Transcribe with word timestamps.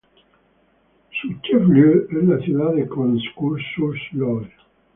Su 1.21 1.27
"chef-lieu" 1.43 2.07
es 2.09 2.23
la 2.27 2.39
ciudad 2.39 2.73
de 2.73 2.87
Cosne-Cours-sur-Loire. 2.87 4.51